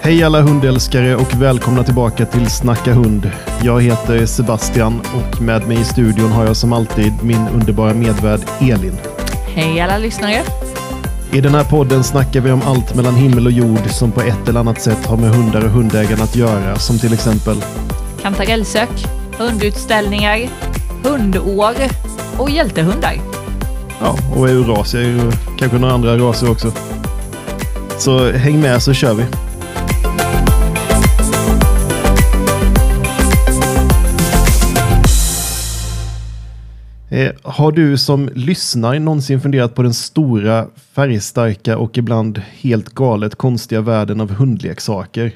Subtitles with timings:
[0.00, 3.30] Hej alla hundälskare och välkomna tillbaka till Snacka hund.
[3.62, 8.40] Jag heter Sebastian och med mig i studion har jag som alltid min underbara medvärd
[8.60, 8.98] Elin.
[9.46, 10.42] Hej alla lyssnare!
[11.32, 14.48] I den här podden snackar vi om allt mellan himmel och jord som på ett
[14.48, 17.64] eller annat sätt har med hundar och hundägarna att göra, som till exempel
[18.22, 18.90] Kantarellsök,
[19.38, 20.48] hundutställningar,
[21.04, 21.74] hundår
[22.38, 23.27] och hjältehundar.
[24.00, 26.72] Ja, och eurasier och kanske några andra raser också.
[27.98, 29.24] Så häng med så kör vi.
[37.10, 43.34] Eh, har du som lyssnar någonsin funderat på den stora, färgstarka och ibland helt galet
[43.34, 45.32] konstiga världen av hundleksaker?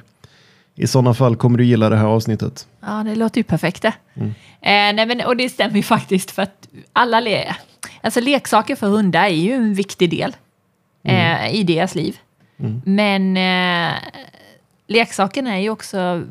[0.75, 2.67] I sådana fall kommer du gilla det här avsnittet.
[2.81, 3.95] Ja, det låter ju perfekt det.
[4.15, 4.29] Mm.
[4.61, 7.55] Eh, nej, men, och det stämmer ju faktiskt för att alla le
[8.03, 10.37] alltså, leksaker för hundar är ju en viktig del
[11.03, 11.47] mm.
[11.47, 12.19] eh, i deras liv.
[12.59, 12.83] Mm.
[12.85, 13.95] Men eh,
[14.87, 16.23] leksakerna är ju också,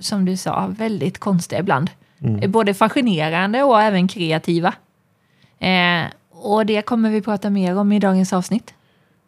[0.00, 1.90] som du sa, väldigt konstiga ibland.
[2.20, 2.50] Mm.
[2.50, 4.74] Både fascinerande och även kreativa.
[5.58, 8.74] Eh, och det kommer vi prata mer om i dagens avsnitt.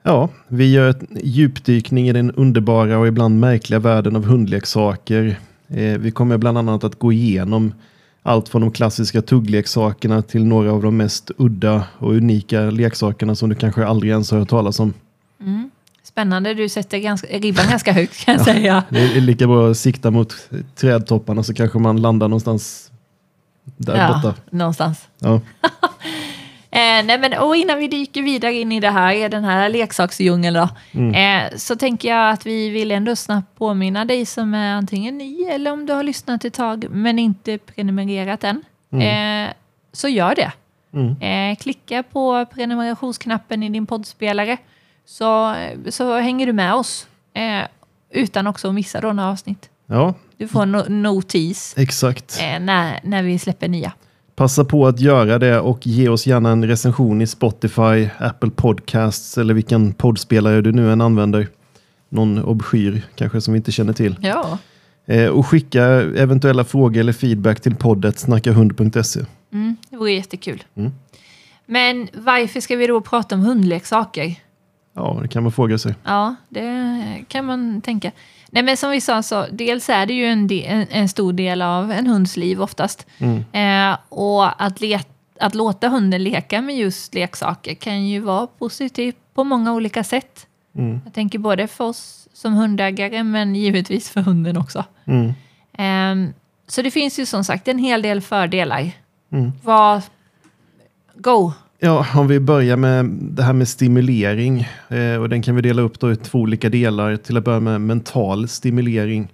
[0.03, 5.39] Ja, vi gör ett djupdykning i den underbara och ibland märkliga världen av hundleksaker.
[5.69, 7.75] Eh, vi kommer bland annat att gå igenom
[8.29, 13.49] allt från de klassiska tuggleksakerna till några av de mest udda och unika leksakerna som
[13.49, 14.95] du kanske aldrig ens har hört talas om.
[15.41, 15.71] Mm.
[16.03, 18.85] Spännande, du sätter ganska, ribban ganska högt kan jag ja, säga.
[18.91, 20.35] Det är lika bra att sikta mot
[20.75, 22.91] trädtopparna så kanske man landar någonstans
[23.77, 24.35] där ja, borta.
[24.51, 25.09] Någonstans.
[25.19, 25.41] Ja.
[26.79, 30.55] Eh, nej men, och innan vi dyker vidare in i det här, den här leksaksdjungeln
[30.55, 31.15] då, mm.
[31.15, 35.45] eh, så tänker jag att vi vill ändå snabbt påminna dig som är antingen ny
[35.45, 38.63] eller om du har lyssnat ett tag men inte prenumererat än.
[38.93, 39.47] Mm.
[39.47, 39.53] Eh,
[39.93, 40.53] så gör det.
[40.93, 41.21] Mm.
[41.21, 44.57] Eh, klicka på prenumerationsknappen i din poddspelare
[45.05, 45.55] så,
[45.89, 47.63] så hänger du med oss eh,
[48.11, 49.71] utan också att missa då några avsnitt.
[49.87, 50.15] Ja.
[50.37, 52.39] Du får no notis Exakt.
[52.41, 53.93] Eh, när, när vi släpper nya.
[54.39, 59.39] Passa på att göra det och ge oss gärna en recension i Spotify, Apple Podcasts
[59.39, 61.49] eller vilken poddspelare du nu än använder.
[62.09, 64.17] Någon obskyr kanske som vi inte känner till.
[64.21, 64.59] Ja.
[65.07, 65.85] Eh, och skicka
[66.17, 69.21] eventuella frågor eller feedback till poddet snackahund.se.
[69.53, 70.65] Mm, det vore jättekul.
[70.75, 70.93] Mm.
[71.67, 74.35] Men varför ska vi då prata om hundleksaker?
[74.95, 75.95] Ja, det kan man fråga sig.
[76.05, 78.13] Ja, det kan man tänka.
[78.51, 81.63] Nej, men som vi sa, så dels är det ju en, del, en, stor del
[81.63, 83.07] av en hunds liv oftast.
[83.19, 83.45] Mm.
[83.53, 85.09] Eh, och att, let,
[85.41, 90.47] att låta hunden leka med just leksaker kan ju vara positivt på många olika sätt.
[90.75, 91.01] Mm.
[91.05, 94.85] Jag tänker både för oss som hundägare, men givetvis för hunden också.
[95.05, 95.29] Mm.
[95.73, 96.33] Eh,
[96.67, 98.91] så det finns ju som sagt en hel del fördelar.
[99.33, 99.53] Mm.
[99.63, 100.03] Vad...
[101.15, 101.53] Go!
[101.81, 105.83] Ja, om vi börjar med det här med stimulering eh, och den kan vi dela
[105.83, 107.17] upp då i två olika delar.
[107.17, 109.29] Till att börja med mental stimulering.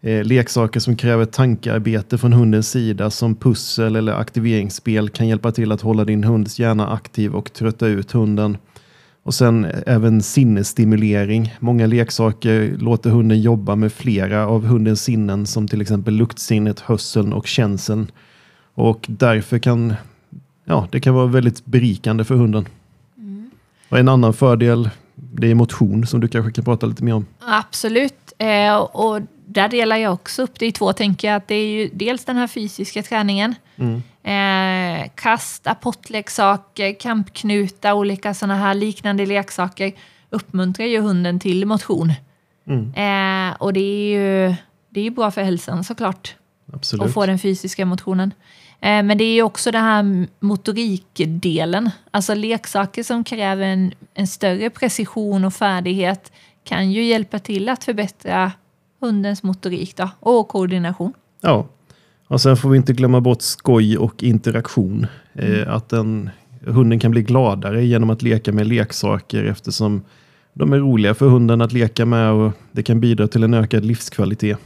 [0.00, 5.72] Eh, leksaker som kräver tankearbete från hundens sida som pussel eller aktiveringsspel kan hjälpa till
[5.72, 8.56] att hålla din hunds hjärna aktiv och trötta ut hunden.
[9.22, 11.54] Och sen även sinnesstimulering.
[11.60, 17.32] Många leksaker låter hunden jobba med flera av hundens sinnen som till exempel luktsinnet, hörseln
[17.32, 18.10] och känseln.
[18.74, 19.94] Och därför kan
[20.64, 22.68] ja, det kan vara väldigt berikande för hunden.
[23.18, 23.50] Mm.
[23.88, 27.26] Och en annan fördel, det är motion som du kanske kan prata lite mer om.
[27.40, 31.36] Absolut, eh, och där delar jag också upp det i två, tänker jag.
[31.36, 33.54] Att det är ju dels den här fysiska träningen.
[33.76, 34.02] Mm.
[34.24, 39.92] Eh, kast, apportleksaker, kampknutar, olika sådana här liknande leksaker
[40.30, 42.12] uppmuntrar ju hunden till motion.
[42.66, 42.92] Mm.
[42.94, 44.54] Eh, och det är ju
[44.90, 46.34] det är bra för hälsan såklart.
[46.72, 47.06] Absolut.
[47.06, 48.34] Att få den fysiska motionen.
[48.82, 51.90] Eh, men det är också den här motorikdelen.
[52.10, 56.32] Alltså leksaker som kräver en, en större precision och färdighet
[56.64, 58.52] kan ju hjälpa till att förbättra
[59.00, 61.12] hundens motorik då, och koordination.
[61.40, 61.66] Ja,
[62.26, 65.06] och sen får vi inte glömma bort skoj och interaktion.
[65.34, 65.68] Eh, mm.
[65.68, 66.30] att den,
[66.66, 70.02] hunden kan bli gladare genom att leka med leksaker eftersom
[70.52, 73.84] de är roliga för hunden att leka med och det kan bidra till en ökad
[73.84, 74.58] livskvalitet.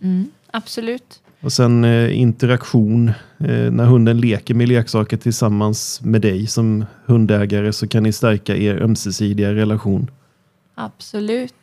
[0.00, 1.20] Mm, absolut.
[1.42, 3.08] Och sen eh, interaktion.
[3.38, 8.56] Eh, när hunden leker med leksaker tillsammans med dig som hundägare så kan ni stärka
[8.56, 10.10] er ömsesidiga relation.
[10.74, 11.54] Absolut.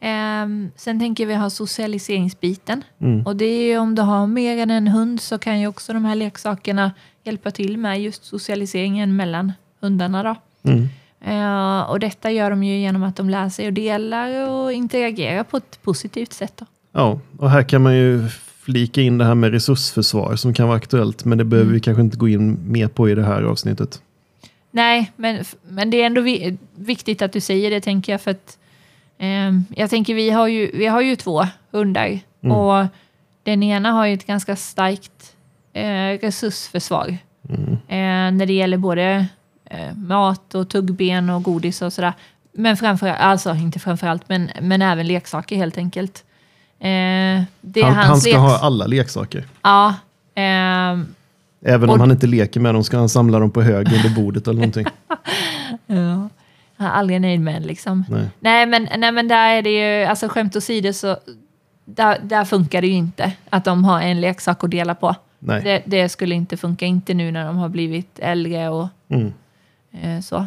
[0.00, 0.46] Eh,
[0.76, 2.84] sen tänker vi ha socialiseringsbiten.
[2.98, 3.26] Mm.
[3.26, 6.04] Och det är om du har mer än en hund så kan ju också de
[6.04, 6.92] här leksakerna
[7.24, 10.22] hjälpa till med just socialiseringen mellan hundarna.
[10.22, 10.36] Då.
[10.70, 10.88] Mm.
[11.24, 15.44] Eh, och detta gör de ju genom att de lär sig och delar och interagerar
[15.44, 16.52] på ett positivt sätt.
[16.56, 16.66] Då.
[16.92, 18.28] Ja, och här kan man ju
[18.70, 21.74] flika in det här med resursförsvar som kan vara aktuellt, men det behöver mm.
[21.74, 24.02] vi kanske inte gå in mer på i det här avsnittet.
[24.70, 28.20] nej, men, men det är ändå vi, viktigt att du säger det, tänker jag.
[28.20, 28.58] För att,
[29.18, 32.18] eh, jag tänker, vi har ju, vi har ju två hundar.
[32.42, 32.56] Mm.
[32.56, 32.86] Och
[33.42, 35.36] den ena har ju ett ganska starkt
[35.72, 37.16] eh, resursförsvar.
[37.48, 37.72] Mm.
[37.72, 39.26] Eh, när det gäller både
[39.64, 42.12] eh, mat och tuggben och godis och sådär.
[42.52, 46.24] Men framförallt, alltså inte framförallt, men, men även leksaker helt enkelt.
[46.80, 49.44] Eh, Han, han ska ha alla leksaker.
[49.62, 49.94] Ja.
[50.34, 51.06] ehm,
[51.64, 54.14] Även Och- om han inte leker med dem ska han samla dem på hög under
[54.16, 54.86] bordet eller någonting.
[55.86, 56.28] ja.
[56.76, 58.04] Han är aldrig nöjd med en, liksom.
[58.10, 58.28] Nej.
[58.40, 61.16] Nej men, nej, men där är det ju, alltså skämt åsido så,
[61.84, 65.14] där, där funkar det ju inte att de har en leksak att dela på.
[65.38, 65.62] Nej.
[65.62, 69.32] Det, det skulle inte funka, inte nu när de har blivit äldre och Mm.
[69.92, 70.46] eh, så.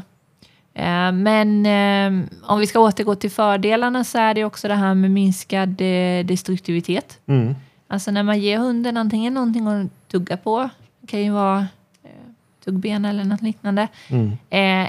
[0.73, 4.93] Eh, men eh, om vi ska återgå till fördelarna så är det också det här
[4.93, 7.19] med minskad eh, destruktivitet.
[7.25, 7.55] Mm.
[7.87, 10.69] Alltså när man ger hunden antingen någonting att tugga på,
[11.01, 11.67] det kan ju vara
[12.65, 14.31] tuggben eller något liknande, Mm.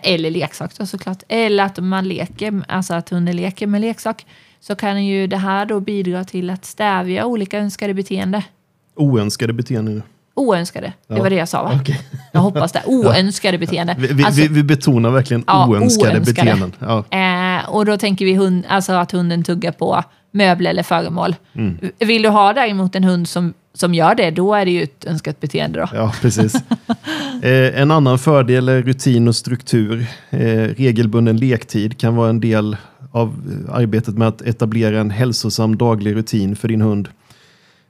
[0.03, 4.27] eller leksak då såklart, eller att man leker, alltså att hunden leker med leksak,
[4.61, 8.45] så kan ju det här då bidra till att stävja olika önskade beteende.
[8.95, 10.03] Oönskade beteenden.
[10.37, 11.79] Oönskade, det var det jag sa va?
[11.81, 12.01] Okej.
[12.33, 12.83] Jag hoppas det.
[12.87, 13.97] Oönskade beteende.
[13.99, 16.51] Vi, vi, Alltså- vi, betonar verkligen Ja, oönskade, oönskade.
[16.51, 16.73] beteenden.
[17.11, 17.59] Ja.
[17.59, 21.37] Eh, och då tänker vi hund, alltså att hunden tuggar på möbler eller föremål.
[21.55, 21.79] Mm.
[21.99, 25.05] Vill du ha däremot en hund som, som gör det, då är det ju ett
[25.05, 25.89] önskat beteende då.
[25.95, 26.55] Ja, precis.
[27.43, 30.07] Eh, en annan fördel är rutin och struktur.
[30.31, 30.39] Eh,
[30.77, 32.77] regelbunden lektid kan vara en del
[33.13, 33.35] av
[33.73, 37.09] arbetet med att etablera en hälsosam daglig rutin för din hund.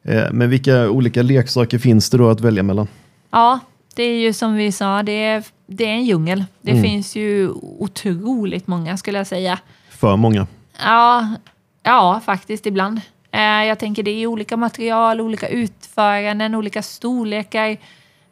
[0.05, 2.89] Eh, men vilka olika leksaker finns det då att välja mellan?
[3.31, 3.59] Ja,
[3.97, 6.45] det är ju som vi sa, det är, det är en djungel.
[6.63, 6.83] Det Mm.
[6.83, 9.59] finns ju otroligt många skulle jag säga.
[9.91, 10.47] För många.
[10.85, 11.29] Ja,
[11.83, 13.01] ja faktiskt ibland.
[13.31, 17.77] Eh, jag tänker det är olika material, olika utföranden, olika storlekar,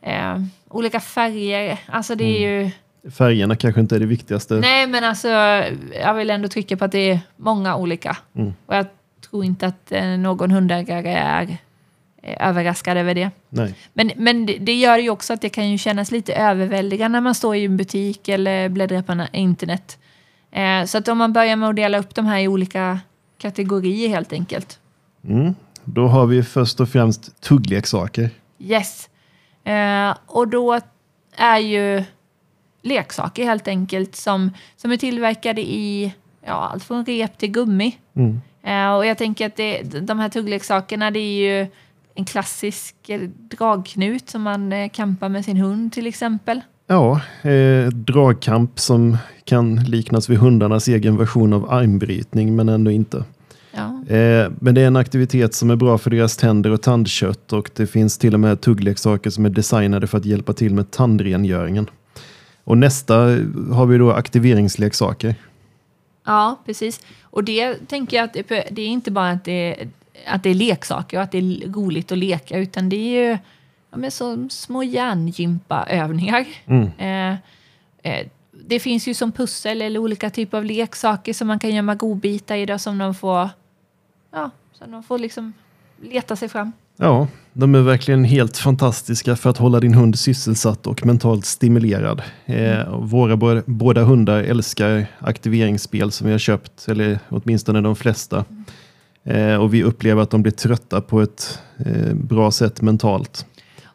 [0.03, 1.79] eh, olika färger.
[1.87, 2.65] Alltså det är Mm.
[2.65, 2.71] ju...
[3.11, 4.55] Färgerna kanske inte är det viktigaste.
[4.55, 5.29] Nej, men alltså
[6.03, 8.17] jag vill ändå trycka på att det är många olika.
[8.37, 8.53] Mm.
[8.67, 8.87] Och jag
[9.32, 11.56] tror inte att eh, någon hundägare är
[12.23, 13.31] eh, överraskad över det.
[13.49, 13.75] Nej.
[13.93, 17.34] Men, men det, gör ju också att det kan ju kännas lite överväldigande när man
[17.34, 19.99] står i en butik eller bläddrar på internet.
[20.50, 23.00] Eh, så att om man börjar med att dela upp de här i olika
[23.38, 24.79] kategorier helt enkelt.
[25.25, 25.55] Mm.
[25.84, 28.31] Då har vi först och främst tuggleksaker.
[28.58, 29.08] Yes.
[30.26, 30.81] Och då
[31.37, 32.05] är ju
[32.82, 36.14] leksaker helt enkelt som, som är tillverkade i
[36.46, 37.99] ja, allt från rep till gummi.
[38.14, 38.40] Mm.
[38.62, 41.67] Eh, och jag tänker att det, de här tuggleksakerna det är ju
[42.14, 42.97] en klassisk
[43.50, 46.61] dragknut som man eh, kampar med sin hund till exempel.
[46.87, 53.25] Ja, eh, dragkamp som kan liknas vid hundarnas egen version av armbrytning men ändå inte.
[53.73, 54.14] Ja.
[54.17, 57.70] Eh, men det är en aktivitet som är bra för deras tänder och tandkött och
[57.76, 61.91] det finns till och med tuggleksaker som är designade för att hjälpa till med tandrengöringen.
[62.65, 63.15] Och nästa
[63.73, 65.35] har vi då aktiveringsleksaker.
[66.25, 67.01] Ja, precis.
[67.23, 68.33] Och det tänker jag att
[68.71, 69.89] det, är inte bara att det,
[70.27, 73.39] att det är leksaker och att det är roligt att leka utan det är ju
[73.91, 76.47] ja, men så små hjärngympaövningar.
[76.67, 76.91] Mm.
[76.99, 77.37] Eh,
[78.13, 81.95] eh, det finns ju som pussel eller olika typer av leksaker som man kan gömma
[81.95, 83.49] godbitar i då, som de får,
[84.31, 85.53] ja, som de får liksom
[86.01, 86.73] leta sig fram.
[86.97, 92.23] Ja, de är verkligen helt fantastiska för att hålla din hund sysselsatt och mentalt stimulerad.
[92.47, 98.44] Eh, våra bo- båda hundar älskar aktiveringsspel som vi har köpt, eller åtminstone de flesta.
[99.25, 103.46] Eh, och vi upplever att de blir trötta på ett eh, bra sätt mentalt.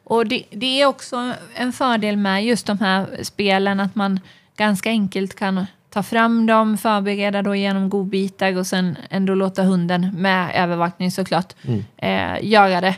[0.03, 4.19] Och det, det är också en fördel med just de här spelen att man
[4.57, 5.65] ganska enkelt kan
[5.97, 11.53] ta fram dem, förbereda då genom godbitar och sen ändå låta hunden med övervakning såklart
[11.63, 11.83] Mm.
[11.97, 12.95] eh, göra det.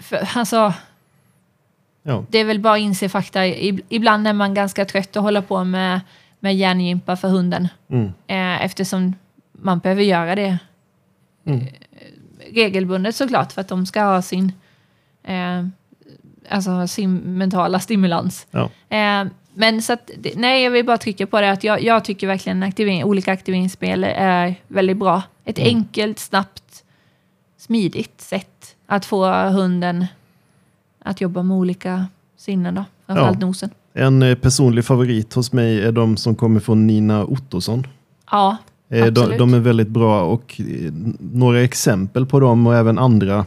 [0.00, 0.72] För, alltså,
[2.06, 3.40] Ja, det är väl bara att inse fakta.
[3.44, 6.00] Ib- Ibland är man ganska trött och håller på med,
[6.40, 7.68] med hjärngympa för hunden.
[7.90, 9.14] mm, Eh, eftersom
[9.52, 10.58] man behöver göra det
[11.46, 11.66] mm.
[12.52, 14.52] regelbundet såklart för att de ska ha sin,
[15.24, 15.66] eh,
[16.48, 18.46] alltså sin mentala stimulans.
[18.50, 18.70] ja.
[19.54, 22.62] Men så att, nej, jag vill bara trycka på det att jag, jag tycker verkligen
[22.62, 25.22] aktivering, olika aktiveringsspel är väldigt bra.
[25.44, 25.76] Ett Mm.
[25.76, 26.84] enkelt, snabbt,
[27.58, 30.06] smidigt sätt att få hunden
[31.04, 32.06] att jobba med olika
[32.36, 33.46] sinnen då, framförallt Ja.
[33.46, 33.70] nosen.
[33.94, 37.86] En eh, personlig favorit hos mig är de som kommer från Nina Ottosson.
[38.30, 38.56] Ja,
[38.88, 39.38] Eh, De, Absolut.
[39.38, 43.46] de är väldigt bra och eh, några exempel på dem och även andra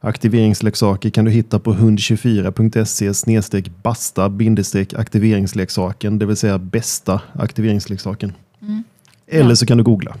[0.00, 8.32] aktiveringsleksaker kan du hitta på hund24.se snedstreck basta bindestreck aktiveringsleksaken, det vill säga bästa aktiveringsleksaken.
[8.62, 8.84] Mm.
[9.26, 9.56] Eller Ja.
[9.56, 10.16] så kan du googla.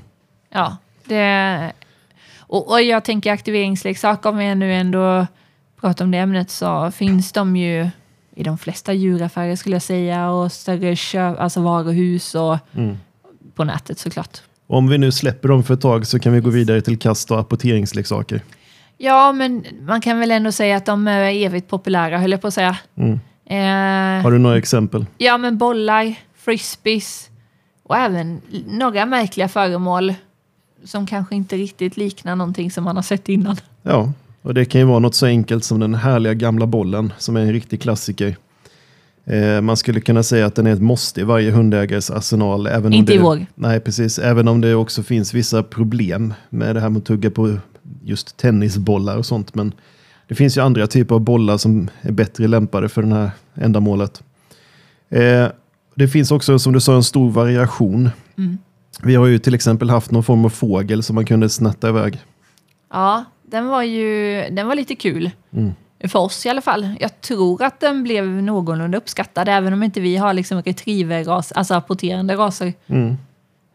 [0.50, 1.72] Ja, det...
[2.38, 5.26] Och, och jag tänker aktiveringsleksaker, om vi nu ändå
[5.80, 7.88] pratar om det ämnet, så finns de ju
[8.34, 12.96] i de flesta djuraffärer skulle jag säga och större köp, alltså varuhus och Mm.
[13.54, 14.38] på nätet såklart.
[14.66, 17.30] Om vi nu släpper dem för ett tag så kan vi gå vidare till kast
[17.30, 18.40] och apporteringsleksaker.
[18.98, 22.46] Ja, men man kan väl ändå säga att de är evigt populära, höll jag på
[22.48, 22.76] att säga.
[22.96, 23.12] Mm.
[23.46, 25.06] Eh, Har du några exempel?
[25.18, 27.30] ja, men bollar, frisbees
[27.82, 30.14] och även några märkliga föremål
[30.84, 33.56] som kanske inte riktigt liknar någonting som man har sett innan.
[33.82, 34.12] Ja,
[34.42, 37.40] och det kan ju vara något så enkelt som den härliga gamla bollen som är
[37.40, 38.36] en riktig klassiker.
[39.24, 42.66] Eh, man skulle kunna säga att den är ett måste i varje hundägares arsenal.
[42.66, 43.46] Även om Inte det, i vår.
[43.54, 44.18] Nej, precis.
[44.18, 47.56] Även om det också finns vissa problem med det här med att tugga på
[48.08, 49.54] just tennisbollar och sånt.
[49.54, 49.72] Men
[50.28, 54.22] det finns ju andra typer av bollar som är bättre lämpade för det här ändamålet.
[55.08, 55.46] Eh,
[55.94, 58.10] det finns också, som du sa, en stor variation.
[58.38, 58.58] Mm.
[59.02, 62.20] Vi har ju till exempel haft någon form av fågel som man kunde snatta iväg.
[62.92, 65.30] Ja, den var ju den var lite kul.
[65.52, 65.72] Mm.
[66.04, 66.88] För oss i alla fall.
[67.00, 71.74] Jag tror att den blev någorlunda uppskattad, även om inte vi har liksom retriever-ras, alltså
[71.74, 72.72] apporterande raser.
[72.86, 73.16] Mm.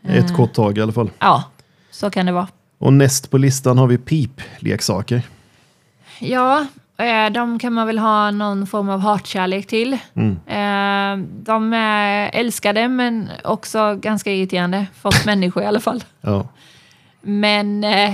[0.07, 1.09] Ett kort tag i alla fall.
[1.19, 1.43] Ja,
[1.91, 2.47] så kan det vara.
[2.77, 5.21] Och näst på listan har vi pipleksaker.
[6.19, 6.65] Ja,
[6.97, 9.97] eh, de kan man väl ha någon form av hatkärlek till.
[10.13, 10.31] Mm.
[10.47, 16.03] Eh, De är älskade, men också ganska irriterande för oss människor i alla fall.
[16.21, 16.47] Ja.
[17.21, 18.13] Men, eh,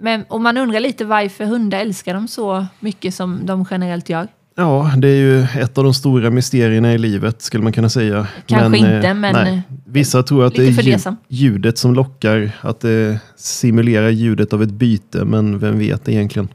[0.00, 4.28] men om man undrar lite varför hundar älskar dem så mycket som de generellt gör.
[4.54, 8.26] ja, det är ju ett av de stora mysterierna i livet skulle man kunna säga.
[8.46, 9.62] Kanske eh, inte, men, nej.
[9.90, 14.62] Eh, Vissa tror att det är ljud, ljudet som lockar, att det simulerar ljudet av
[14.62, 16.48] ett byte, men vem vet egentligen.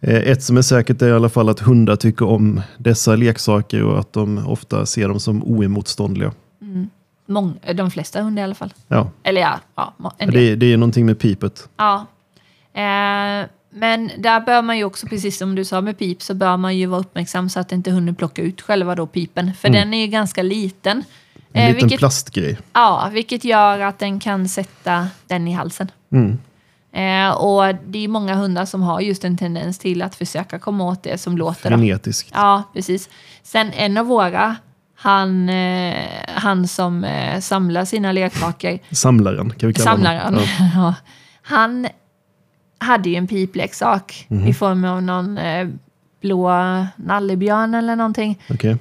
[0.00, 3.82] Eh, Ett som är säkert är i alla fall att hundar tycker om dessa leksaker
[3.82, 6.32] och att de ofta ser dem som oemotståndliga.
[7.26, 8.72] Mång, de flesta hundar i alla fall.
[8.88, 11.68] Ja, Eller ja, ja det, det är någonting med pipet.
[11.76, 12.06] Ja.
[12.74, 16.56] Eh, men där bör man ju också, precis som du sa med pip, så bör
[16.56, 19.54] man ju vara uppmärksam så att inte hunden plockar ut själva då pipen.
[19.54, 21.04] För den är ju ganska liten.
[21.54, 21.64] Mm.
[21.64, 22.58] En Eh, liten vilket, plastgrej.
[22.72, 25.90] ja, vilket gör att den kan sätta den i halsen.
[26.12, 26.38] Mm.
[26.92, 30.84] Eh, och det är många hundar som har just en tendens till att försöka komma
[30.84, 31.70] åt det som låter.
[31.70, 31.76] Då.
[31.76, 32.30] Frenetiskt.
[32.34, 33.08] Ja, precis.
[33.42, 34.56] Sen en av våra,
[34.96, 35.94] han, eh,
[36.34, 40.44] han som eh, samlar sina leksaker, Samlaren kan vi kalla samlaren, honom.
[40.74, 40.94] Ja.
[41.42, 41.86] han
[42.78, 44.46] hade ju en pipleksak Mhm.
[44.48, 45.68] i form av någon eh,
[46.20, 46.50] blå
[46.96, 48.38] nallebjörn eller någonting.
[48.50, 48.76] Okej.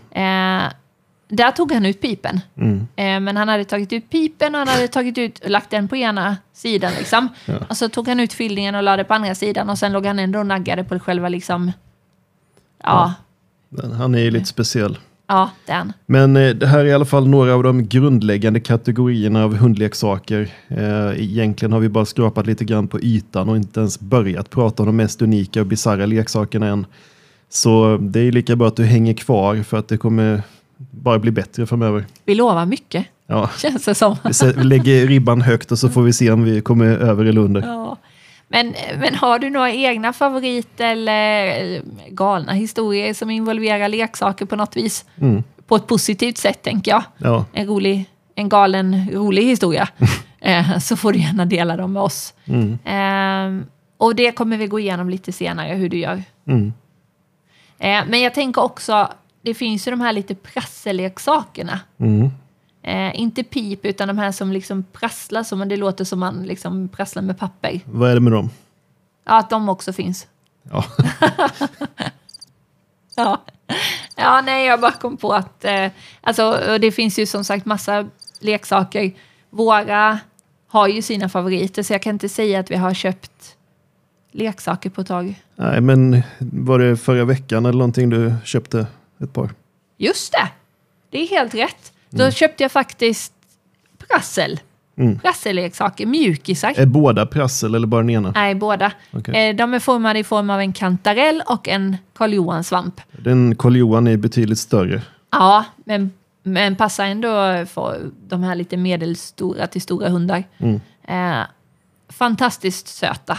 [1.34, 2.40] Där tog han ut pipen.
[2.58, 2.78] Mm.
[2.96, 5.96] Eh, men han hade tagit ut pipen och han hade tagit ut, lagt den på
[5.96, 7.28] ena sidan liksom.
[7.46, 7.54] Ja.
[7.70, 10.06] Och så tog han ut fyllningen och la det på andra sidan och sen låg
[10.06, 11.72] han ändå och naggade på själva liksom...
[12.84, 13.14] Ja,
[13.70, 14.98] Men Han är ju lite speciell.
[15.28, 15.94] ja, den.
[16.06, 20.50] Men eh, det här är i alla fall några av de grundläggande kategorierna av hundleksaker.
[20.68, 24.84] Eh, egentligen har vi bara skrapat lite grann på ytan och inte ens börjat prata
[24.84, 26.86] om de mest unika och bisarra leksakerna än.
[27.50, 30.42] Så det är lika bra att du hänger kvar för att det kommer
[30.92, 32.06] bara bli bättre framöver.
[32.26, 34.16] Vi lovar mycket, Ja, känns det som.
[34.58, 37.62] vi lägger ribban högt och så får vi se om vi kommer över eller under.
[37.62, 37.98] Ja.
[38.48, 44.56] Men, men har du några egna favoriter eller eh, galna historier som involverar leksaker på
[44.56, 45.06] något vis?
[45.22, 45.44] Mm.
[45.68, 47.04] På ett positivt sätt, tänker jag.
[47.18, 49.88] Ja, En, rolig, en galen, rolig historia.
[50.40, 52.34] eh, så får du gärna dela dem med oss.
[52.46, 52.78] mm.
[52.86, 53.66] Eh,
[53.98, 56.24] och det kommer vi gå igenom lite senare, hur du gör.
[56.48, 56.74] Mm.
[57.80, 59.08] Eh, men jag tänker också,
[59.42, 61.80] det finns ju de här lite prasseleksakerna.
[61.98, 62.30] Mm.
[62.84, 66.90] Eh, inte pip, utan de här som liksom prasslar, som det låter som man liksom
[66.90, 67.80] prasslar med papper.
[67.86, 68.50] Vad är det med dem?
[69.26, 70.28] Ja, att de också finns.
[70.64, 70.86] Ja.
[73.16, 73.42] Ja,
[74.16, 75.88] ja nej, jag bara kom på att eh,
[76.22, 78.08] alltså, det finns ju som sagt massa
[78.40, 79.12] leksaker.
[79.50, 80.20] Våra
[80.68, 83.56] har ju sina favoriter, så jag kan inte säga att vi har köpt
[84.32, 85.42] leksaker på ett tag.
[85.56, 88.88] Nej, men var det förra veckan eller någonting du köpte
[89.22, 89.50] ett par?
[89.98, 90.50] Just det!
[91.10, 91.94] Det är helt rätt.
[92.10, 93.34] Då köpte jag faktiskt
[94.08, 94.60] prassel.
[94.96, 95.20] Mm.
[95.20, 96.74] Prasselleksaker, mjukisar.
[96.78, 98.32] Är båda prassel eller bara den ena?
[98.36, 98.92] Nej, båda.
[99.12, 99.50] Okej.
[99.50, 103.02] Eh, de är formade i form av en kantarell och en Karl Johan-svamp.
[103.12, 105.02] Den Karl Johan är betydligt större.
[105.32, 106.12] Ja, men,
[106.44, 107.30] men passar ändå
[107.66, 110.44] för de här lite medelstora till stora hundar.
[110.58, 110.80] Mm.
[111.08, 111.46] Eh,
[112.10, 113.38] fantastiskt söta.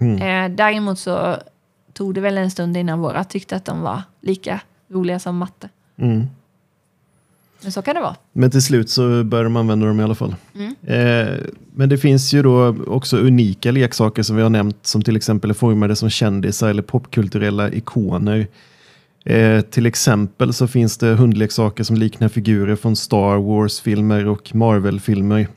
[0.00, 0.22] Mm.
[0.22, 1.36] Eh, däremot så
[1.92, 4.60] tog det väl en stund innan våra tyckte att de var lika
[4.92, 5.68] roliga som matte.
[5.96, 6.26] Mm.
[7.62, 8.16] Men så kan det vara.
[8.32, 10.34] Men till slut så börjar de använda dem i alla fall.
[10.54, 10.74] Mm.
[10.82, 11.38] Eh,
[11.74, 15.50] men det finns ju då också unika leksaker som vi har nämnt som till exempel
[15.50, 18.46] är formade som kändisar eller popkulturella ikoner.
[19.24, 25.48] Eh, till exempel så finns det hundleksaker som liknar figurer från Star Wars-filmer och Marvel-filmer.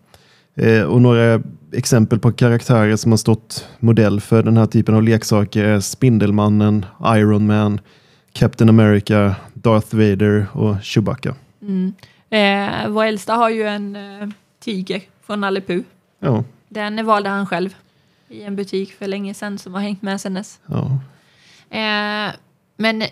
[0.56, 5.04] Eh, och några exempel på karaktärer som har stått modell för den här typen av
[5.04, 7.80] leksaker är Spindelmannen, Iron Man,
[8.36, 11.36] Captain America, Darth Vader och Chewbacca.
[11.62, 11.94] Mm.
[12.30, 15.62] Eh, vår äldsta har ju en eh, tiger från Nalle.
[16.20, 17.76] Ja, Den valde han själv
[18.30, 20.60] i en butik för länge sedan som har hängt med sedan dess.
[20.66, 21.00] ja.
[21.70, 22.32] Eh,
[22.78, 23.04] men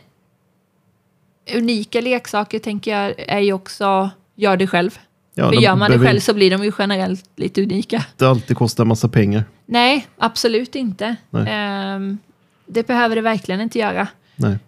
[1.56, 5.00] unika leksaker tänker jag är ju också gör det själv.
[5.34, 8.06] ja för gör man det själv så blir de ju generellt lite unika.
[8.12, 9.44] inte alltid kosta massa pengar.
[9.65, 11.15] Nej, absolut inte.
[11.30, 11.46] Nej.
[11.50, 12.18] Ehm,
[12.65, 14.08] det behöver det verkligen inte göra.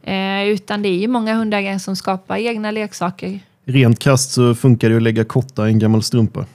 [0.03, 3.39] Eh, utan det är ju många hundägare som skapar egna leksaker.
[3.65, 6.45] Rent krasst så funkar det att lägga kotta i en gammal strumpa.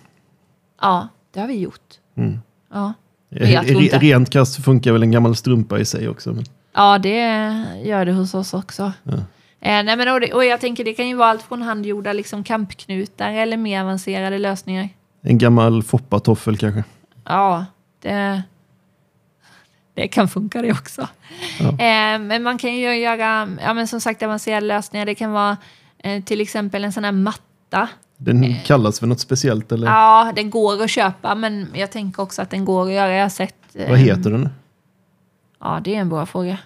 [0.81, 1.95] Ja, det har vi gjort.
[2.17, 2.41] Mm.
[2.73, 2.93] Ja,
[3.31, 3.99] Re-.
[3.99, 6.33] Rent krasst så funkar väl en gammal strumpa i sig också.
[6.33, 7.19] Men, ja det
[7.85, 8.93] gör det hos oss också.
[9.05, 9.13] ja.
[9.63, 12.13] Eh, nej men, och, det, och jag tänker det kan ju vara allt från handgjorda
[12.13, 14.89] liksom, kampknutar eller mer avancerade lösningar.
[15.23, 16.85] En gammal foppatoffel kanske.
[17.25, 17.67] Ja,
[18.03, 18.43] det,
[19.95, 21.09] det kan funka det också.
[21.61, 21.69] Ja.
[21.69, 25.07] Eh, men man kan ju göra, ja men som sagt avancerade lösningar.
[25.07, 25.57] Det kan vara
[25.99, 27.89] eh, till exempel en sån här matta.
[28.17, 29.87] Den kallas för något speciellt eller?
[29.87, 29.93] Eh.
[29.93, 33.13] Ja, den går att köpa men jag tänker också att den går att göra.
[33.15, 33.55] Jag har sett.
[33.75, 34.49] eh, Vad heter den?
[35.61, 36.59] Ja, det är en bra fråga.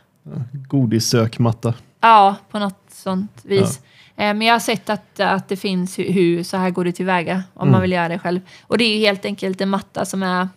[0.69, 1.75] Godissökmatta.
[2.01, 3.81] Ja, på något sånt vis.
[4.17, 6.93] Eh, Men jag har sett att, att det finns hur, hur så här går det
[6.93, 7.73] tillväga om Mm.
[7.73, 8.41] man vill göra det själv.
[8.63, 10.49] Och det är ju helt enkelt en matta som är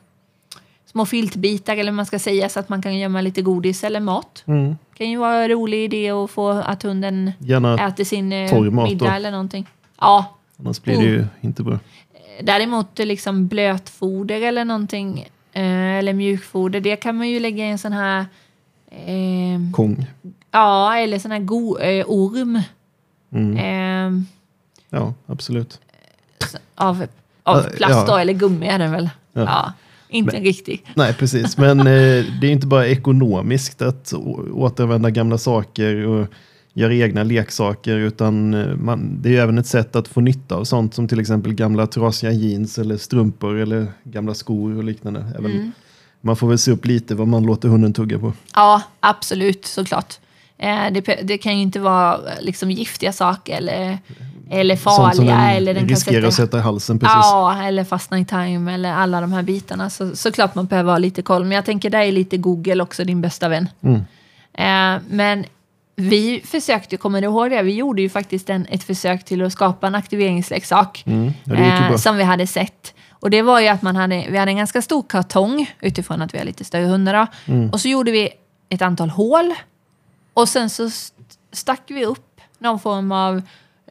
[0.97, 4.43] små filtbitar eller man ska säga så att man kan gömma lite godis eller mat.
[4.45, 4.69] Mm.
[4.69, 8.61] Det kan ju vara en rolig idé att få att hunden Gärna, äter sin eh,
[8.61, 9.67] middag eller någonting.
[9.99, 11.79] Ja, annars blir det ju inte bra.
[12.41, 15.19] däremot eh, liksom blötfoder eller någonting
[15.53, 18.25] eh, eller mjukfoder, det kan man ju lägga i en sån här
[18.91, 20.05] eh, Kong.
[20.51, 22.61] ja, eller sån här go, eh, orm.
[23.31, 23.57] Mm.
[23.57, 24.23] Eh,
[24.89, 25.79] Ja, absolut.
[26.75, 27.05] av,
[27.43, 28.05] av plast ja.
[28.07, 29.09] då, eller gummi är den väl?
[29.33, 29.41] Ja.
[29.41, 29.73] Ja.
[30.09, 30.83] Inte riktig.
[30.95, 31.57] Nej, precis.
[31.57, 31.85] Men eh,
[32.41, 34.13] det är inte bara ekonomiskt att
[34.53, 36.27] återanvända gamla saker och
[36.73, 40.63] göra egna leksaker, utan eh, man, det är även ett sätt att få nytta av
[40.63, 45.25] sånt som till exempel gamla trasiga jeans eller strumpor eller gamla skor och liknande.
[45.37, 45.71] Även, Mm.
[46.21, 48.33] Man får väl se upp lite vad man låter hunden tugga på.
[48.55, 50.19] Ja, absolut, såklart.
[50.57, 53.97] Eh, det, det kan ju inte vara eh, liksom giftiga saker eller,
[54.51, 55.35] eller Sånt som farliga.
[55.35, 56.99] den eller den riskerar sätta, att sätta i halsen.
[56.99, 57.15] Precis.
[57.15, 59.89] Ja, eller fastna i time eller alla de här bitarna.
[59.89, 61.43] Så, såklart man behöver ha lite koll.
[61.43, 63.69] Men jag tänker där är lite Google också din bästa vän.
[63.81, 64.01] Mm.
[64.53, 65.45] Eh, men
[65.95, 67.61] vi försökte, kommer du ihåg det?
[67.61, 71.03] Vi gjorde ju faktiskt en, ett försök till att skapa en aktiveringsleksak.
[71.05, 71.33] Mm.
[71.43, 72.93] Ja, eh, som vi hade sett.
[73.11, 76.33] Och det var ju att man hade, vi hade en ganska stor kartong utifrån att
[76.33, 77.27] vi har lite större hundar.
[77.45, 77.69] Mm.
[77.69, 78.29] Och så gjorde vi
[78.69, 79.53] ett antal hål.
[80.37, 83.41] Och sen så st- stack vi upp någon form av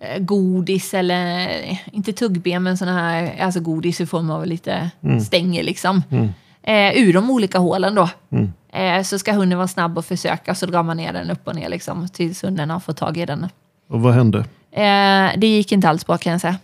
[0.00, 4.90] eh, godis eller, eh, inte tuggben, men såna här, alltså godis i form av lite
[5.20, 6.02] stänger liksom.
[6.62, 8.08] Eh, ur de olika hålen då.
[8.30, 8.52] Mm.
[8.72, 11.54] Eh, så ska hunden vara snabb och försöka, så drar man ner den upp och
[11.54, 13.46] ner liksom, tills hunden har fått tag i den.
[13.88, 14.38] Och vad hände?
[14.70, 16.58] Eh, det gick inte alls bra kan jag säga.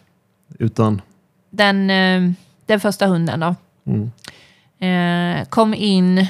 [0.59, 1.03] Utan,
[1.51, 2.33] Den, eh,
[2.67, 3.55] den första hunden då,
[3.87, 5.47] mm.
[5.47, 6.27] kom in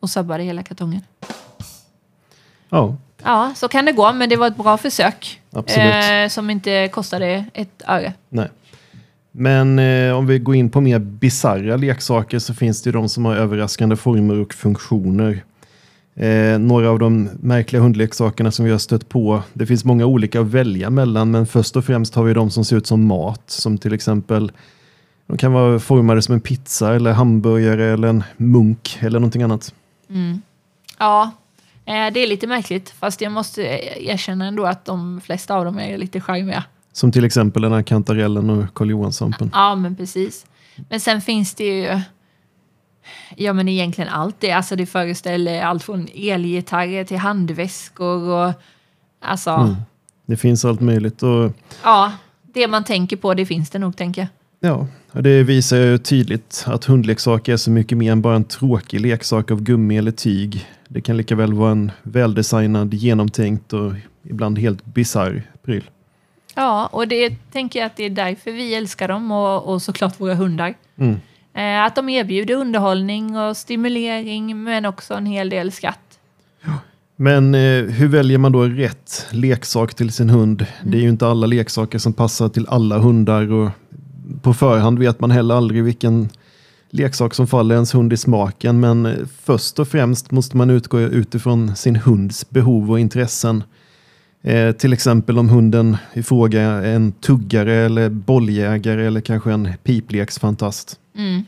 [0.00, 1.02] och sabbade hela kartongen.
[2.70, 5.40] Ja, Ja, så kan det gå, men det var ett bra försök.
[5.66, 8.12] Eh, som inte kostade ett öre.
[8.28, 8.48] nej.
[9.32, 13.08] Men eh, om vi går in på mer bizarra leksaker så finns det ju de
[13.08, 15.44] som har överraskande former och funktioner.
[16.14, 19.42] Eh, några av de märkliga hundleksakerna som vi har stött på.
[19.52, 22.64] Det finns många olika att välja mellan, men först och främst har vi de som
[22.64, 24.52] ser ut som mat, som till exempel
[25.26, 29.74] de kan vara formade som en pizza eller hamburgare eller en munk eller någonting annat.
[30.98, 31.28] Ja, eh,
[31.88, 32.90] det är lite märkligt.
[32.90, 33.62] Fast jag måste
[34.06, 36.64] erkänna ändå att de flesta av dem är lite charmiga.
[36.92, 39.50] Som till exempel den här kantarellen och Karl Johan-svampen.
[39.52, 40.46] Ja, men precis.
[40.88, 42.00] Men sen finns det ju...
[43.36, 44.52] Ja, men egentligen allt det.
[44.52, 48.52] Alltså det föreställer allt från elgitarrer till handväskor och...
[49.20, 49.76] Alltså, Mm.
[50.26, 51.22] Det finns allt möjligt.
[51.22, 52.12] Och ja.
[52.42, 54.28] Det man tänker på, det finns det nog, tänker jag.
[54.60, 59.00] Ja, det visar ju tydligt att hundleksaker är så mycket mer än bara en tråkig
[59.00, 60.66] leksak av gummi eller tyg.
[60.88, 63.92] Det kan lika väl vara en väldesignad, genomtänkt och
[64.22, 65.90] ibland helt bisarr pryl.
[66.54, 70.20] Ja, och det tänker jag att det är därför vi älskar dem och, och såklart
[70.20, 70.74] våra hundar.
[70.96, 71.16] Mm.
[71.54, 76.18] Eh, att de erbjuder underhållning och stimulering, men också en hel del skatt.
[77.16, 80.66] Men eh, hur väljer man då rätt leksak till sin hund?
[80.84, 83.70] Det är ju inte alla leksaker som passar till alla hundar och
[84.42, 86.28] på förhand vet man heller aldrig vilken
[86.90, 88.80] leksak som faller ens hund i smaken.
[88.80, 93.62] Men först och främst måste man utgå utifrån sin hunds behov och intressen.
[94.42, 99.72] Eh, till exempel om hunden i fråga är en tuggare eller bolljägare eller kanske en
[99.82, 100.98] pipleksfantast.
[101.16, 101.44] Mm.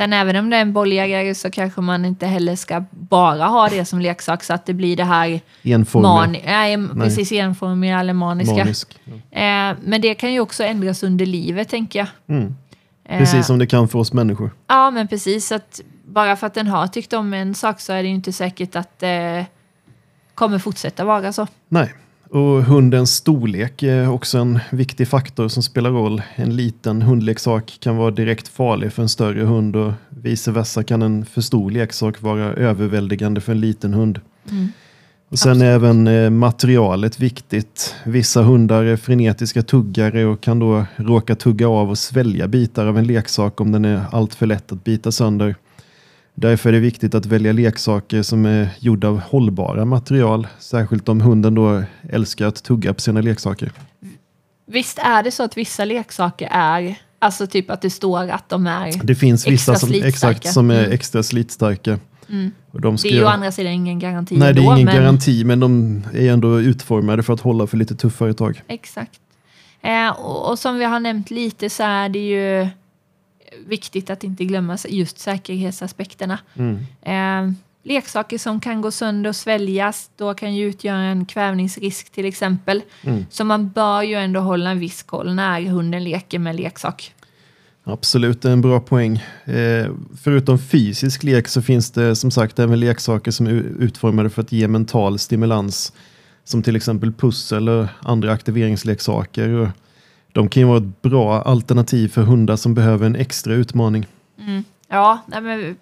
[0.00, 3.68] Sen även om det är en bolljägare så kanske man inte heller ska bara ha
[3.68, 6.12] det som leksak så att det blir det här Enformiga.
[6.12, 8.54] man, nej, precis enformiga eller maniska.
[8.54, 8.98] Manisk.
[9.30, 12.36] Eh, men det kan ju också ändras under livet tänker jag.
[12.36, 12.56] Mm.
[13.08, 14.50] Precis som det kan för oss människor.
[14.66, 15.52] Ja, men precis.
[15.52, 18.32] Att bara för att den har tyckt om en sak så är det ju inte
[18.32, 19.46] säkert att det
[20.34, 21.46] kommer fortsätta vara så.
[21.68, 21.94] Nej,
[22.30, 26.22] och hundens storlek är också en viktig faktor som spelar roll.
[26.34, 31.02] En liten hundleksak kan vara direkt farlig för en större hund och vice versa kan
[31.02, 34.20] en för stor leksak vara överväldigande för en liten hund.
[34.50, 34.68] Mm.
[35.28, 35.68] Och sen Absolut.
[35.68, 37.94] är även eh, materialet viktigt.
[38.04, 42.98] Vissa hundar är frenetiska tuggare och kan då råka tugga av och svälja bitar av
[42.98, 45.54] en leksak om den är alltför lätt att bita sönder.
[46.40, 51.20] Därför är det viktigt att välja leksaker som är gjorda av hållbara material, särskilt om
[51.20, 53.72] hunden då älskar att tugga på sina leksaker.
[54.66, 58.66] Visst är det så att vissa leksaker är, alltså typ att det står att de
[58.66, 60.08] är, Det finns vissa som, slitstarka.
[60.08, 60.92] exakt, som är Mm.
[60.92, 61.98] extra slitstarka.
[62.28, 62.50] mm.
[62.72, 64.94] Och de det är ju å andra sidan ingen garanti Nej, det är ingen men,
[64.96, 68.62] garanti, men de är ändå utformade för att hålla för lite tuffare tag.
[68.68, 69.20] Exakt.
[69.82, 72.68] Eh, och, och som vi har nämnt lite så är det ju
[73.66, 76.38] viktigt att inte glömma just säkerhetsaspekterna.
[76.54, 76.78] Mm.
[77.02, 82.24] Eh, leksaker som kan gå sönder och sväljas, då kan ju utgöra en kvävningsrisk till
[82.24, 82.82] exempel.
[83.02, 83.26] Mm.
[83.30, 87.14] Så man bör ju ändå hålla en viss koll när hunden leker med leksak.
[87.84, 89.16] Absolut, det är en bra poäng.
[89.44, 89.86] Eh,
[90.22, 94.52] förutom fysisk lek så finns det som sagt även leksaker som är utformade för att
[94.52, 95.92] ge mental stimulans.
[96.44, 99.72] Som till exempel pussel och andra aktiveringsleksaker.
[100.32, 104.06] De kan ju vara ett bra alternativ för hundar som behöver en extra utmaning.
[104.38, 104.64] Mm.
[104.88, 105.76] Ja, nej men,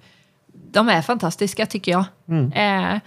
[0.72, 2.04] de är fantastiska tycker jag.
[2.28, 2.52] Mm.
[2.52, 3.00] Eh,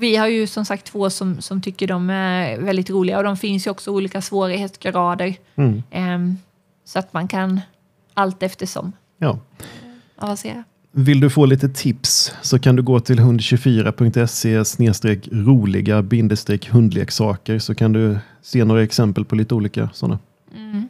[0.00, 3.36] vi har ju som sagt två som, som tycker de är väldigt roliga och de
[3.36, 5.36] finns ju också olika svårighetsgrader.
[5.56, 5.82] Mm.
[5.90, 6.36] Ehm,
[6.84, 7.60] så att man kan
[8.14, 9.38] allt eftersom Ja.
[10.16, 10.64] avancera.
[10.92, 14.58] Vill du få lite tips så kan du gå till hund24.se
[15.32, 16.02] roliga
[16.70, 20.18] hundleksaker så kan du se några exempel på lite olika sådana.
[20.54, 20.88] Mm.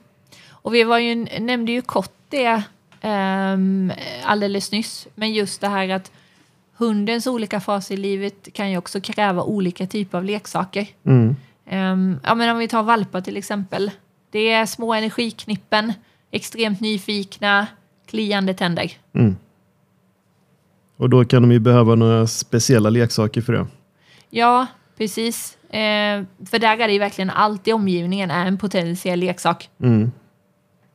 [0.50, 2.62] Och vi var ju, nämnde ju kort det
[3.02, 3.92] um,
[4.24, 6.12] alldeles nyss, men just det här att
[6.76, 10.86] hundens olika faser i livet kan ju också kräva olika typer av leksaker.
[11.04, 11.36] Mm.
[11.66, 13.90] Ehm, ja, men om vi tar valpar till exempel.
[14.30, 15.92] Det är små energiknippen,
[16.30, 17.66] extremt nyfikna,
[18.06, 18.92] kliande tänder.
[19.12, 19.36] Mm.
[20.96, 23.66] Och då kan de ju behöva några speciella leksaker för det.
[24.30, 24.66] Ja,
[24.98, 25.58] precis.
[25.70, 29.70] Eh, för där är det ju verkligen allt i omgivningen är en potentiell leksak.
[29.82, 30.12] Mm.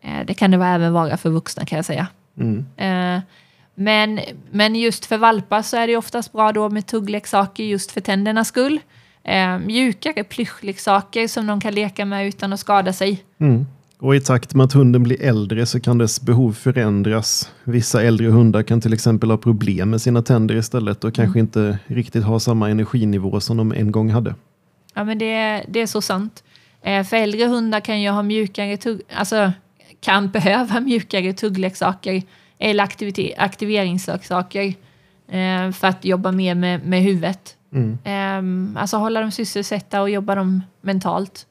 [0.01, 2.07] Eh, det kan det vara även vara för vuxna kan jag säga.
[2.39, 2.65] Mm.
[2.77, 3.21] Eh,
[3.75, 4.19] men,
[4.51, 8.47] men just för valpar så är det oftast bra då med tuggleksaker just för tändernas
[8.47, 8.79] skull.
[9.23, 13.23] Eh, mjukare plyschleksaker som de kan leka med utan att skada sig.
[13.39, 13.65] Mm.
[14.03, 17.51] Och i takt med att hunden blir äldre så kan dess behov förändras.
[17.63, 21.79] Vissa äldre hundar kan till exempel ha problem med sina tänder istället och kanske inte
[21.87, 24.35] riktigt ha samma energinivå som de en gång hade.
[24.93, 26.43] Ja, men det, det är så sant.
[26.81, 29.51] Eh, för äldre hundar kan ju ha mjukare tugg, alltså
[29.99, 32.23] kan behöva mjukare tuggleksaker
[32.59, 34.65] eller aktivite- aktiveringsleksaker
[35.27, 37.55] eh, för att jobba mer med, med huvudet.
[37.73, 37.97] Mm.
[38.03, 41.47] Eh, alltså hålla dem sysselsatta och jobba dem mentalt.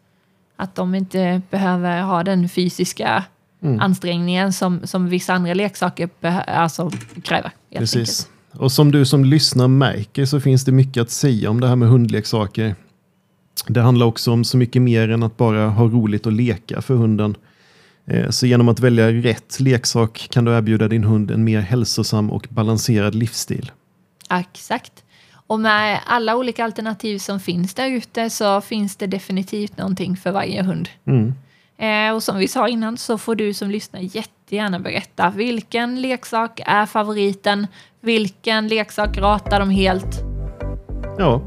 [0.56, 3.24] Att de inte behöver ha den fysiska
[3.64, 3.80] Mm.
[3.80, 6.08] ansträngningen som, som vissa andra leksaker
[6.46, 6.90] alltså,
[7.22, 7.50] kräver.
[7.78, 7.96] Precis.
[7.96, 8.28] enkelt.
[8.62, 11.76] Och som du som lyssnar märker så finns det mycket att säga om det här
[11.76, 12.74] med hundleksaker.
[13.68, 16.94] Det handlar också om så mycket mer än att bara ha roligt och leka för
[16.94, 17.36] hunden.
[18.06, 22.30] Eh, Så genom att välja rätt leksak kan du erbjuda din hund en mer hälsosam
[22.30, 23.70] och balanserad livsstil.
[24.30, 24.92] Exakt.
[25.52, 30.32] Och med alla olika alternativ som finns där ute så finns det definitivt någonting för
[30.32, 30.88] varje hund.
[31.06, 31.34] Mm.
[31.78, 36.60] Eh, och som vi sa innan så får du som lyssnar jättegärna berätta vilken leksak
[36.66, 37.66] är favoriten,
[38.00, 40.20] vilken leksak ratar de helt.
[41.18, 41.42] Ja,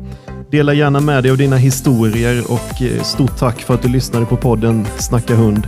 [0.51, 4.25] dela gärna med dig av dina historier och eh, stort tack för att du lyssnade
[4.25, 5.67] på podden Snacka hund.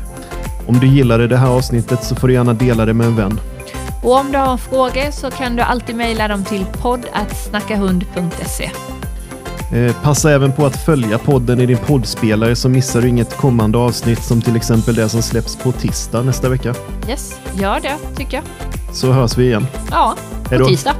[0.67, 3.39] Om du gillade det här avsnittet så får du gärna dela det med en vän.
[4.03, 8.71] Och om du har frågor så kan du alltid mejla dem till podd.snackahund.se.
[9.73, 13.77] Eh, passa även på att följa podden i din poddspelare så missar du inget kommande
[13.77, 16.75] avsnitt som till exempel det som släpps på tisdag nästa vecka.
[17.09, 18.45] Yes, gör det tycker jag.
[18.95, 19.67] Så hörs vi igen.
[19.91, 20.65] Ja, på då.
[20.65, 20.95] tisdag.